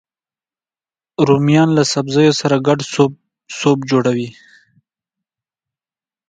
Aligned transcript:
رومیان 1.27 1.69
له 1.77 1.83
سبزیو 1.93 2.33
سره 2.41 2.55
ګډ 2.67 2.79
سوپ 3.59 3.79
جوړوي 3.89 4.29